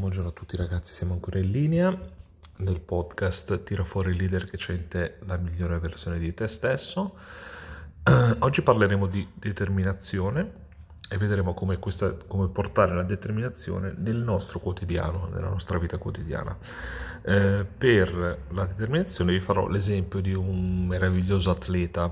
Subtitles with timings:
[0.00, 1.94] Buongiorno a tutti ragazzi, siamo ancora in linea
[2.56, 6.48] nel podcast Tira fuori il leader che c'è in te, la migliore versione di te
[6.48, 7.16] stesso.
[8.38, 10.52] Oggi parleremo di determinazione
[11.06, 16.56] e vedremo come, questa, come, portare la determinazione nel nostro quotidiano, nella nostra vita quotidiana.
[17.20, 22.10] Uh, per la determinazione vi farò l'esempio di un meraviglioso atleta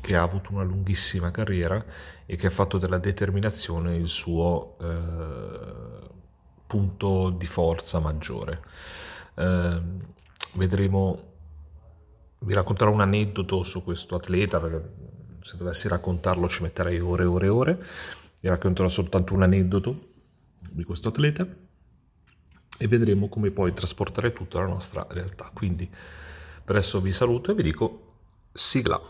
[0.00, 1.84] che ha avuto una lunghissima carriera
[2.24, 5.77] e che ha fatto della determinazione il suo eh,
[6.68, 8.62] punto di forza maggiore.
[9.34, 9.80] Eh,
[10.54, 11.22] vedremo,
[12.40, 14.92] vi racconterò un aneddoto su questo atleta, perché
[15.42, 17.84] se dovessi raccontarlo ci metterei ore e ore e ore.
[18.40, 20.10] Vi racconterò soltanto un aneddoto
[20.70, 21.46] di questo atleta
[22.80, 25.50] e vedremo come poi trasportare tutta la nostra realtà.
[25.52, 28.12] Quindi per adesso vi saluto e vi dico
[28.52, 29.00] sigla.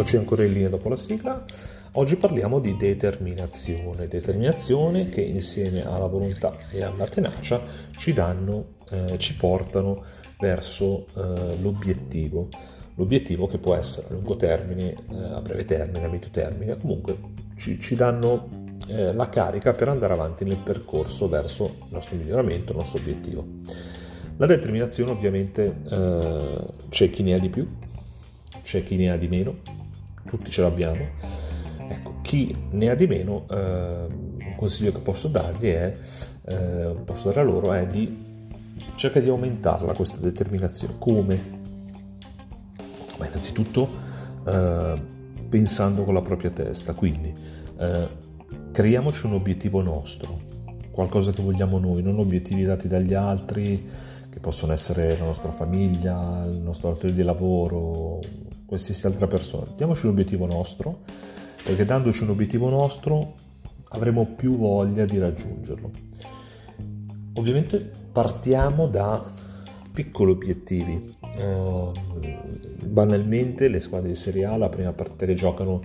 [0.00, 1.44] Eccoci ancora in linea dopo la sigla.
[1.92, 7.60] Oggi parliamo di determinazione, determinazione che insieme alla volontà e alla tenacia
[7.98, 10.02] ci danno, eh, ci portano
[10.38, 12.48] verso eh, l'obiettivo.
[12.94, 17.18] L'obiettivo che può essere a lungo termine, eh, a breve termine, a medio termine, comunque
[17.58, 18.48] ci, ci danno
[18.86, 23.46] eh, la carica per andare avanti nel percorso verso il nostro miglioramento, il nostro obiettivo.
[24.38, 27.68] La determinazione ovviamente eh, c'è chi ne ha di più,
[28.62, 29.78] c'è chi ne ha di meno,
[30.30, 31.04] tutti ce l'abbiamo.
[31.88, 35.92] Ecco, chi ne ha di meno, eh, un consiglio che posso dargli è,
[36.46, 38.28] eh, posso dare a loro è di
[38.94, 40.94] cercare di aumentarla questa determinazione.
[40.98, 41.58] Come?
[43.18, 43.88] Beh, innanzitutto
[44.46, 45.02] eh,
[45.48, 47.34] pensando con la propria testa, quindi
[47.76, 48.08] eh,
[48.70, 50.38] creiamoci un obiettivo nostro,
[50.92, 53.88] qualcosa che vogliamo noi, non obiettivi dati dagli altri,
[54.30, 58.20] che possono essere la nostra famiglia, il nostro datore di lavoro,
[58.70, 59.66] qualsiasi altra persona.
[59.76, 61.00] Diamoci un obiettivo nostro,
[61.64, 63.34] perché dandoci un obiettivo nostro
[63.88, 65.90] avremo più voglia di raggiungerlo.
[67.34, 69.34] Ovviamente partiamo da
[69.92, 71.12] piccoli obiettivi.
[71.20, 71.90] Uh,
[72.84, 75.82] banalmente le squadre di Serie A la prima partita che giocano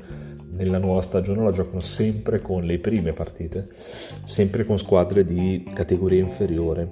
[0.51, 3.67] nella nuova stagione la giocano sempre con le prime partite,
[4.25, 6.91] sempre con squadre di categoria inferiore.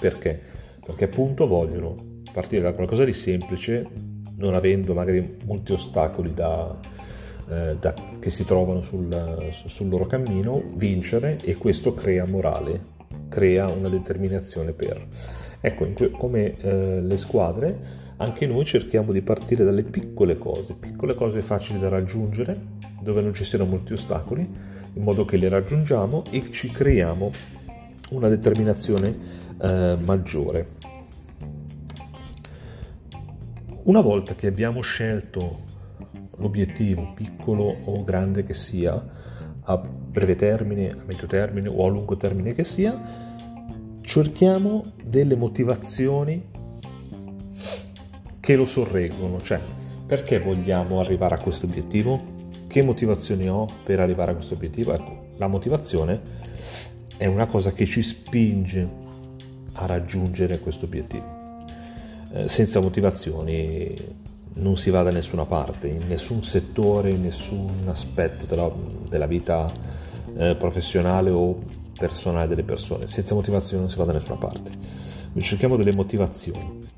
[0.00, 0.40] Perché?
[0.84, 1.94] Perché appunto vogliono
[2.32, 6.76] partire da qualcosa di semplice non avendo magari molti ostacoli da,
[7.48, 12.80] eh, da, che si trovano sul, sul, loro cammino, vincere e questo crea morale,
[13.28, 15.06] crea una determinazione per.
[15.60, 21.14] Ecco, que- come eh, le squadre, anche noi cerchiamo di partire dalle piccole cose, piccole
[21.14, 22.58] cose facili da raggiungere,
[23.00, 24.48] dove non ci siano molti ostacoli,
[24.92, 27.30] in modo che le raggiungiamo e ci creiamo
[28.10, 29.14] una determinazione
[29.60, 30.78] eh, maggiore.
[33.90, 35.62] Una volta che abbiamo scelto
[36.36, 39.04] l'obiettivo, piccolo o grande che sia,
[39.62, 42.96] a breve termine, a medio termine o a lungo termine che sia,
[44.00, 46.40] cerchiamo delle motivazioni
[48.38, 49.58] che lo sorreggono, cioè
[50.06, 52.22] perché vogliamo arrivare a questo obiettivo?
[52.68, 54.92] Che motivazioni ho per arrivare a questo obiettivo?
[54.94, 56.20] Ecco, la motivazione
[57.16, 58.88] è una cosa che ci spinge
[59.72, 61.39] a raggiungere questo obiettivo.
[62.32, 63.94] Eh, senza motivazioni
[64.54, 68.70] non si va da nessuna parte, in nessun settore, in nessun aspetto della,
[69.08, 69.70] della vita
[70.36, 71.58] eh, professionale o
[71.98, 73.06] personale delle persone.
[73.08, 74.70] Senza motivazioni non si va da nessuna parte.
[75.32, 76.88] Quindi cerchiamo delle motivazioni.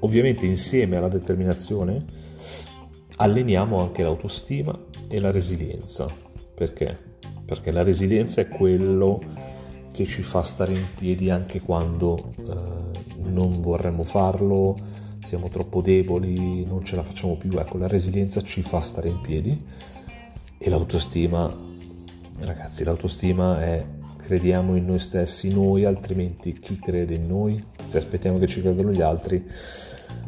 [0.00, 2.04] Ovviamente insieme alla determinazione
[3.16, 4.78] alleniamo anche l'autostima
[5.08, 6.06] e la resilienza.
[6.54, 7.16] Perché?
[7.44, 9.20] Perché la resilienza è quello
[9.92, 14.76] che ci fa stare in piedi anche quando eh, non vorremmo farlo,
[15.22, 17.50] siamo troppo deboli, non ce la facciamo più.
[17.58, 19.60] Ecco, la resilienza ci fa stare in piedi
[20.58, 21.54] e l'autostima,
[22.40, 23.84] ragazzi, l'autostima è
[24.24, 27.62] crediamo in noi stessi, noi, altrimenti chi crede in noi?
[27.86, 29.44] Se aspettiamo che ci credano gli altri,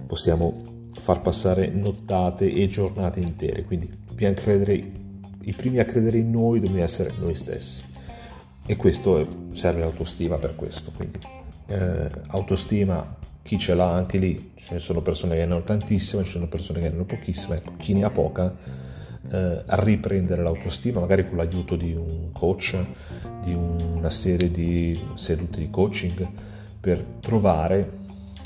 [0.07, 0.63] possiamo
[0.93, 3.65] far passare nottate e giornate intere.
[3.65, 4.75] Quindi dobbiamo credere,
[5.41, 7.85] i primi a credere in noi dobbiamo essere noi stessi
[8.67, 10.91] e questo serve l'autostima per questo.
[10.95, 11.19] Quindi
[11.67, 16.23] eh, autostima, chi ce l'ha anche lì, ce ne sono persone che ne hanno tantissime,
[16.23, 18.55] ce ne sono persone che ne hanno pochissime, ecco, chi ne ha poca
[19.31, 22.77] eh, a riprendere l'autostima, magari con l'aiuto di un coach,
[23.43, 26.29] di una serie di sedute di coaching,
[26.81, 27.91] per trovare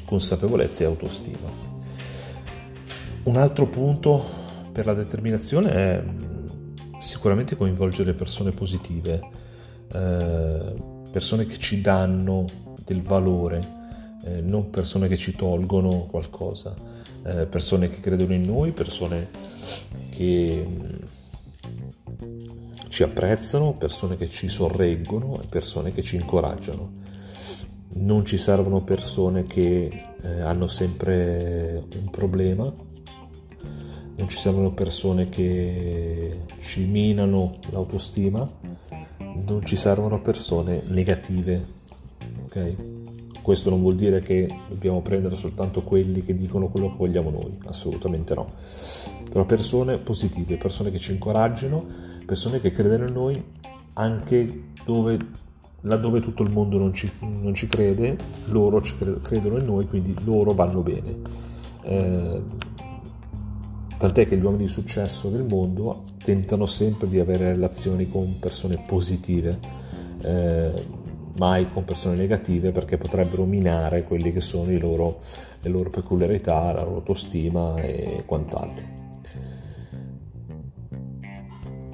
[0.05, 1.49] consapevolezza e autostima.
[3.23, 4.25] Un altro punto
[4.73, 9.21] per la determinazione è mm, sicuramente coinvolgere persone positive,
[9.93, 10.75] eh,
[11.11, 12.45] persone che ci danno
[12.85, 13.79] del valore,
[14.25, 16.75] eh, non persone che ci tolgono qualcosa,
[17.25, 19.29] eh, persone che credono in noi, persone
[20.11, 20.95] che mm,
[22.89, 26.99] ci apprezzano, persone che ci sorreggono e persone che ci incoraggiano.
[27.93, 29.89] Non ci servono persone che
[30.23, 32.73] eh, hanno sempre un problema,
[34.17, 38.49] non ci servono persone che ci minano l'autostima,
[39.19, 41.79] non ci servono persone negative,
[42.45, 42.75] ok?
[43.43, 47.59] Questo non vuol dire che dobbiamo prendere soltanto quelli che dicono quello che vogliamo noi,
[47.65, 48.47] assolutamente no.
[49.31, 51.85] Però persone positive, persone che ci incoraggino,
[52.27, 53.45] persone che credono in noi
[53.95, 55.19] anche dove,
[55.83, 60.15] laddove tutto il mondo non ci, non ci crede, loro ci credono in noi, quindi
[60.25, 61.17] loro vanno bene.
[61.83, 62.43] Eh,
[63.99, 68.83] tant'è che gli uomini di successo del mondo tentano sempre di avere relazioni con persone
[68.87, 69.59] positive.
[70.23, 70.73] Eh,
[71.37, 75.21] mai con persone negative perché potrebbero minare quelle che sono loro,
[75.61, 78.99] le loro peculiarità, la loro autostima e quant'altro.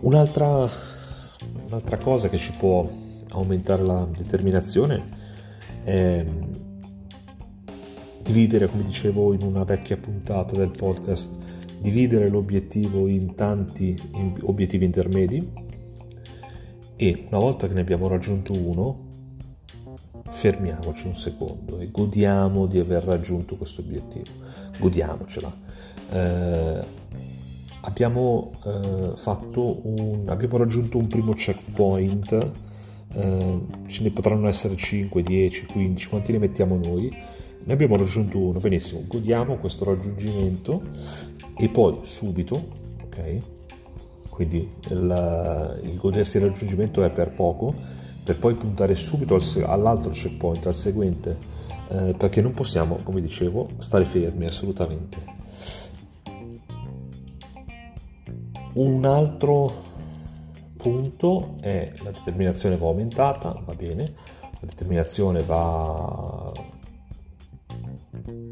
[0.00, 0.68] Un'altra,
[1.66, 2.88] un'altra cosa che ci può
[3.30, 5.24] aumentare la determinazione
[5.82, 6.24] è
[8.22, 11.30] dividere, come dicevo in una vecchia puntata del podcast,
[11.80, 13.96] dividere l'obiettivo in tanti
[14.42, 15.64] obiettivi intermedi
[16.96, 19.05] e una volta che ne abbiamo raggiunto uno,
[20.46, 24.30] fermiamoci un secondo e godiamo di aver raggiunto questo obiettivo,
[24.78, 25.52] godiamocela.
[26.12, 26.84] Eh,
[27.80, 29.12] abbiamo, eh,
[29.56, 32.50] un, abbiamo raggiunto un primo checkpoint,
[33.12, 37.12] eh, ce ne potranno essere 5, 10, 15, quanti ne mettiamo noi?
[37.64, 40.80] Ne abbiamo raggiunto uno, benissimo, godiamo questo raggiungimento
[41.58, 42.68] e poi subito,
[43.02, 43.38] ok?
[44.30, 50.66] Quindi il, il godersi il raggiungimento è per poco, per poi puntare subito all'altro checkpoint,
[50.66, 51.38] al seguente,
[51.86, 55.34] eh, perché non possiamo, come dicevo, stare fermi assolutamente.
[58.72, 59.84] Un altro
[60.76, 66.52] punto è la determinazione va aumentata, va bene, la determinazione va,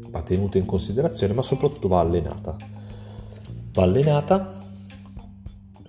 [0.09, 2.55] va tenuta in considerazione, ma soprattutto va allenata.
[3.73, 4.57] Va allenata,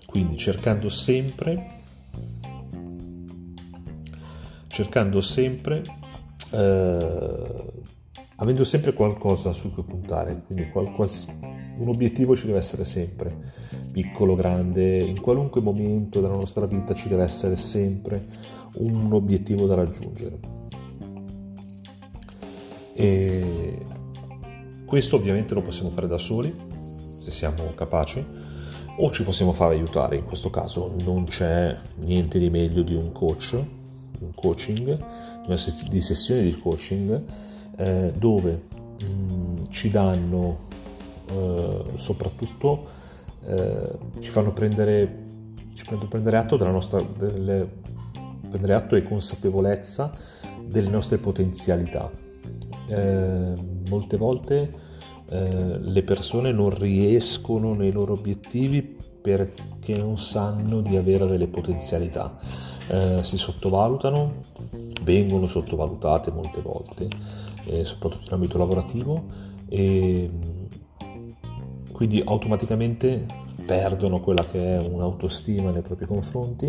[0.07, 1.76] quindi cercando sempre
[4.77, 5.83] cercando sempre,
[6.51, 7.73] eh,
[8.37, 11.35] avendo sempre qualcosa su cui puntare, quindi qualcosa,
[11.79, 13.35] un obiettivo ci deve essere sempre,
[13.91, 18.23] piccolo, grande, in qualunque momento della nostra vita ci deve essere sempre
[18.75, 20.39] un obiettivo da raggiungere.
[22.93, 23.79] E
[24.85, 26.55] questo ovviamente lo possiamo fare da soli,
[27.19, 28.23] se siamo capaci,
[28.99, 33.11] o ci possiamo fare aiutare, in questo caso non c'è niente di meglio di un
[33.13, 33.59] coach
[34.21, 34.99] un coaching,
[35.89, 37.23] di sessioni di coaching
[37.77, 38.63] eh, dove
[39.01, 40.59] mh, mm, ci danno
[41.31, 42.87] eh, soprattutto
[43.45, 43.91] eh,
[44.21, 45.25] ci fanno prendere
[45.75, 47.69] ci fanno prendere atto della nostra delle,
[48.49, 50.11] prendere atto e consapevolezza
[50.65, 52.11] delle nostre potenzialità.
[52.89, 53.53] Eh,
[53.89, 54.71] molte volte
[55.29, 62.39] eh, le persone non riescono nei loro obiettivi perché non sanno di avere delle potenzialità
[62.89, 64.35] eh, si sottovalutano,
[65.03, 67.09] vengono sottovalutate molte volte,
[67.65, 69.25] eh, soprattutto in ambito lavorativo,
[69.69, 70.31] e
[71.93, 73.27] quindi automaticamente
[73.65, 76.69] perdono quella che è un'autostima nei propri confronti,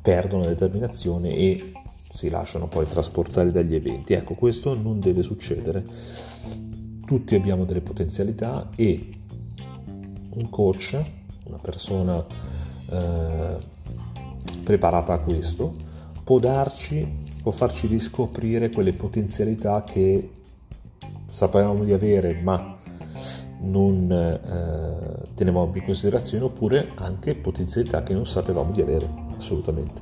[0.00, 1.72] perdono determinazione e
[2.10, 4.12] si lasciano poi trasportare dagli eventi.
[4.12, 5.84] Ecco, questo non deve succedere.
[7.04, 9.12] Tutti abbiamo delle potenzialità e
[10.34, 11.02] un coach,
[11.46, 12.24] una persona
[12.90, 13.56] eh,
[14.62, 15.74] preparata a questo,
[16.22, 17.06] può darci,
[17.42, 20.30] può farci riscoprire quelle potenzialità che
[21.30, 22.78] sapevamo di avere ma
[23.60, 30.00] non eh, tenevamo in considerazione oppure anche potenzialità che non sapevamo di avere assolutamente.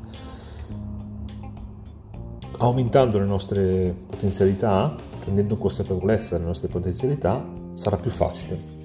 [2.59, 7.45] Aumentando le nostre potenzialità prendendo consapevolezza delle nostre potenzialità
[7.75, 8.81] sarà più facile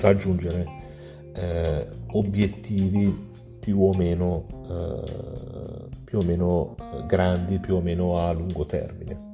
[0.00, 0.66] raggiungere
[1.34, 3.28] eh, obiettivi
[3.60, 6.74] più o meno, eh, più o meno
[7.06, 9.28] grandi, più o meno a lungo termine.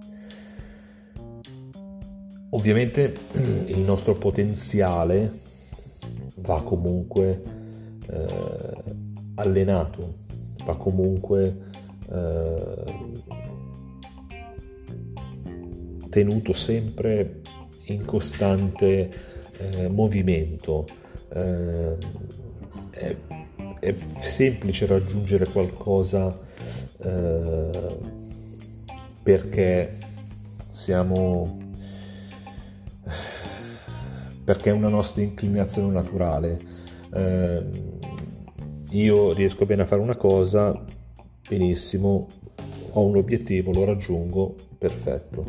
[2.51, 3.15] Ovviamente
[3.67, 5.45] il nostro potenziale
[6.37, 7.41] va comunque
[8.09, 8.95] eh,
[9.37, 10.15] allenato,
[10.65, 11.57] va comunque
[12.11, 12.85] eh,
[16.09, 17.41] tenuto sempre
[17.85, 19.11] in costante
[19.59, 20.87] eh, movimento.
[21.33, 21.97] Eh,
[22.91, 23.17] è,
[23.79, 26.39] è, semplice raggiungere qualcosa
[26.99, 27.99] eh,
[29.23, 29.99] perché
[30.69, 31.59] siamo
[34.47, 36.61] perché è una nostra inclinazione naturale.
[37.13, 37.63] Eh,
[38.91, 40.85] io riesco bene a fare una cosa,
[41.49, 42.29] benissimo,
[42.93, 45.45] ho un obiettivo, lo raggiungo, perfetto.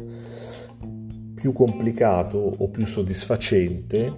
[1.35, 4.11] Più complicato o più soddisfacente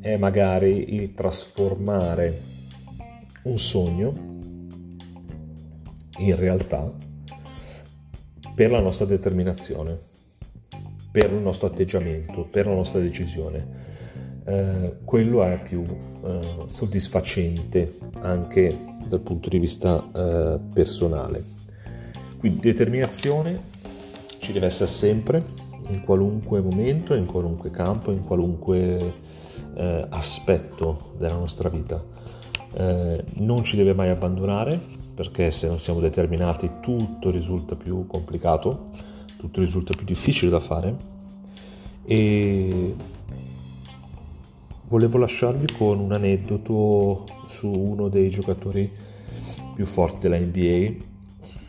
[0.00, 2.40] è magari il trasformare
[3.42, 4.12] un sogno
[6.18, 6.92] in realtà
[8.54, 9.98] per la nostra determinazione,
[11.10, 13.88] per il nostro atteggiamento, per la nostra decisione.
[14.44, 18.76] Eh, quello è più eh, soddisfacente anche
[19.08, 21.42] dal punto di vista eh, personale.
[22.38, 23.68] Quindi determinazione
[24.38, 25.42] ci deve essere sempre,
[25.88, 29.14] in qualunque momento, in qualunque campo, in qualunque
[29.74, 32.02] eh, aspetto della nostra vita.
[32.72, 38.84] Eh, non ci deve mai abbandonare perché se non siamo determinati tutto risulta più complicato,
[39.36, 40.96] tutto risulta più difficile da fare
[42.04, 42.94] e
[44.88, 48.90] volevo lasciarvi con un aneddoto su uno dei giocatori
[49.74, 50.92] più forti della NBA,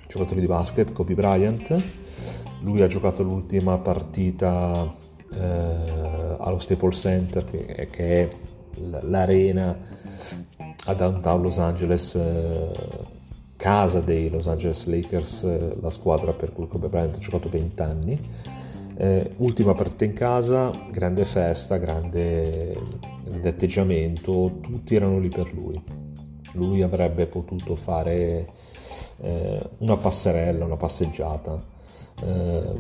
[0.08, 1.84] giocatore di basket, Kobe Bryant.
[2.62, 4.94] Lui ha giocato l'ultima partita
[5.32, 8.30] eh, allo Staples Center, che, che, è
[9.02, 9.78] l'arena
[10.86, 12.72] a downtown Los Angeles, eh,
[13.56, 17.82] casa dei Los Angeles Lakers, eh, la squadra per cui Kobe Bryant ha giocato 20
[17.82, 18.20] anni
[19.02, 22.78] eh, ultima partita in casa, grande festa, grande,
[23.24, 25.82] grande atteggiamento, tutti erano lì per lui.
[26.54, 28.48] Lui avrebbe potuto fare
[29.22, 31.60] eh, una passerella, una passeggiata.
[32.24, 32.74] Eh,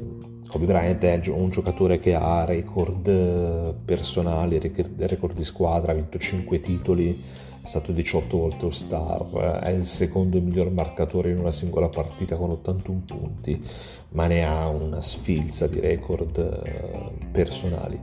[0.48, 6.60] Kobe Bryant è un giocatore che ha record personali, record di squadra, ha vinto 5
[6.60, 7.20] titoli,
[7.62, 12.50] è stato 18 volte All-Star, è il secondo miglior marcatore in una singola partita con
[12.50, 13.63] 81 punti,
[14.10, 18.00] ma ne ha una sfilza di record eh, personali.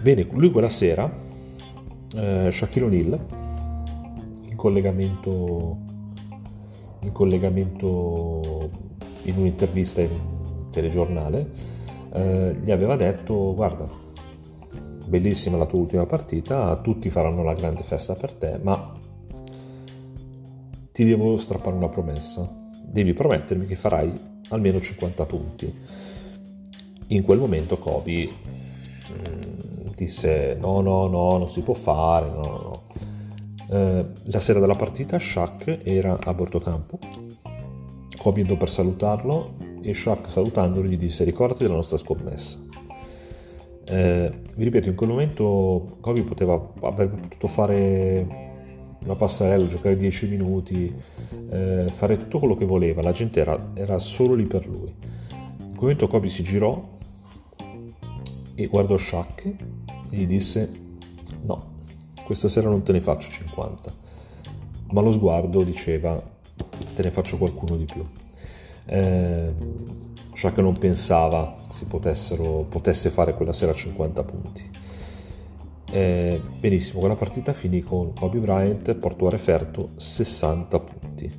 [0.00, 1.10] Bene, lui quella sera,
[2.14, 3.26] eh, Shaquille O'Neal,
[4.48, 5.78] in collegamento,
[7.00, 8.70] in collegamento
[9.22, 10.10] in un'intervista in
[10.70, 11.50] telegiornale,
[12.12, 14.01] eh, gli aveva detto guarda
[15.06, 18.94] bellissima la tua ultima partita, tutti faranno la grande festa per te, ma
[20.92, 22.48] ti devo strappare una promessa.
[22.84, 24.12] Devi promettermi che farai
[24.48, 25.74] almeno 50 punti.
[27.08, 32.60] In quel momento Kobe mm, disse no, no, no, non si può fare, no, no,
[32.62, 32.82] no.
[33.70, 36.98] Eh, la sera della partita Shaq era a bordo campo.
[38.16, 42.71] Kobe andò per salutarlo e Shaq salutandolo gli disse ricordati della nostra scommessa
[43.84, 48.50] eh, vi ripeto, in quel momento Kobe poteva, avrebbe potuto fare
[49.04, 50.94] una passarella, giocare 10 minuti,
[51.50, 54.92] eh, fare tutto quello che voleva, la gente era, era, solo lì per lui.
[55.30, 56.90] In quel momento Kobe si girò
[58.54, 59.44] e guardò Shaq
[60.10, 60.70] e gli disse
[61.42, 61.70] no,
[62.24, 63.92] questa sera non te ne faccio 50,
[64.92, 66.22] ma lo sguardo diceva
[66.94, 68.04] te ne faccio qualcuno di più.
[68.84, 69.52] Eh,
[70.42, 74.70] Shaq non pensava si potesse fare quella sera 50 punti.
[75.92, 81.32] Eh, benissimo, quella partita finì con Kobe Bryant portò a referto 60 punti.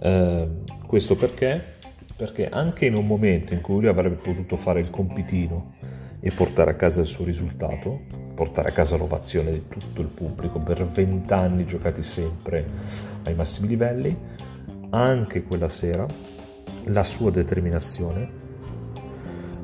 [0.00, 0.48] Eh,
[0.86, 1.76] questo perché?
[2.14, 5.72] Perché anche in un momento in cui lui avrebbe potuto fare il compitino
[6.20, 8.02] e portare a casa il suo risultato,
[8.34, 12.66] portare a casa l'ovazione di tutto il pubblico per 20 anni giocati sempre
[13.22, 14.14] ai massimi livelli,
[14.90, 16.35] anche quella sera
[16.84, 18.44] la sua determinazione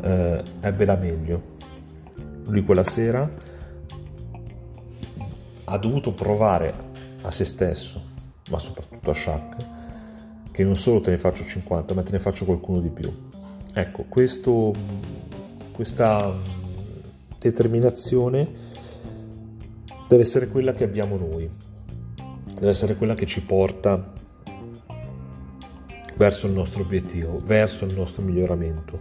[0.02, 1.50] eh, ebbe la meglio.
[2.46, 3.30] Lui quella sera
[5.64, 6.74] ha dovuto provare
[7.22, 8.00] a se stesso,
[8.50, 9.56] ma soprattutto a Shaq,
[10.50, 13.10] che non solo te ne faccio 50, ma te ne faccio qualcuno di più.
[13.72, 14.72] Ecco, questo,
[15.72, 16.34] questa
[17.38, 18.46] determinazione
[20.08, 21.48] deve essere quella che abbiamo noi,
[22.54, 24.12] deve essere quella che ci porta
[26.16, 29.00] verso il nostro obiettivo, verso il nostro miglioramento,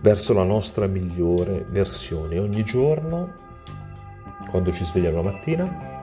[0.00, 2.38] verso la nostra migliore versione.
[2.38, 3.32] Ogni giorno,
[4.50, 5.96] quando ci svegliamo la mattina,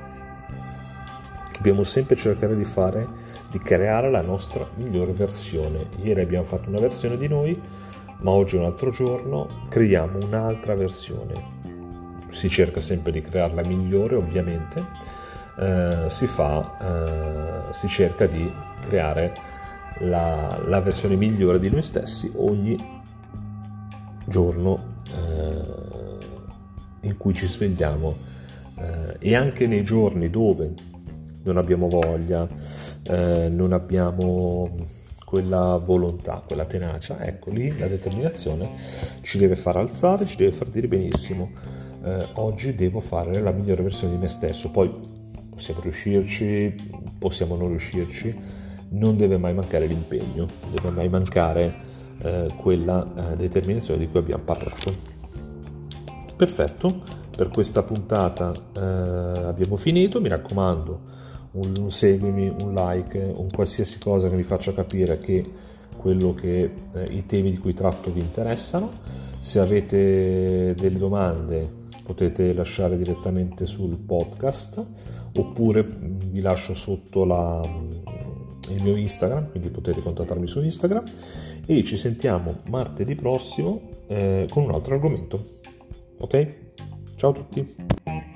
[1.54, 3.08] dobbiamo sempre cercare di fare,
[3.50, 5.88] di creare la nostra migliore versione.
[6.02, 7.60] Ieri abbiamo fatto una versione di noi,
[8.20, 11.54] ma oggi un altro giorno, creiamo un'altra versione.
[12.30, 14.84] Si cerca sempre di crearla migliore, ovviamente,
[15.58, 18.52] eh, si fa, eh, si cerca di
[18.88, 19.34] creare
[20.00, 22.78] la, la, versione migliore di noi stessi ogni
[24.26, 28.16] giorno eh, in cui ci svegliamo
[28.78, 30.74] eh, e anche nei giorni dove
[31.44, 32.48] non abbiamo voglia,
[33.04, 34.70] eh, non abbiamo
[35.24, 38.70] quella volontà, quella tenacia, ecco lì la determinazione
[39.22, 41.52] ci deve far alzare, ci deve far dire benissimo,
[42.04, 44.94] eh, oggi devo fare la migliore versione di me stesso, poi
[45.50, 46.76] possiamo riuscirci,
[47.18, 51.74] possiamo non riuscirci, non deve mai mancare l'impegno, non deve mai mancare
[52.20, 55.14] eh, quella eh, determinazione di cui abbiamo parlato.
[56.36, 57.02] Perfetto,
[57.36, 61.14] per questa puntata eh, abbiamo finito, mi raccomando
[61.52, 65.50] un, un seguimi, un like, un qualsiasi cosa che mi faccia capire che
[65.98, 68.92] quello che eh, i temi di cui tratto vi interessano.
[69.42, 74.86] Se avete delle domande potete lasciare direttamente sul podcast
[75.38, 77.62] oppure vi lascio sotto la,
[78.70, 81.04] il mio Instagram, quindi potete contattarmi su Instagram
[81.66, 85.60] e ci sentiamo martedì prossimo eh, con un altro argomento.
[86.20, 86.56] Ok?
[87.16, 88.35] Ciao a tutti!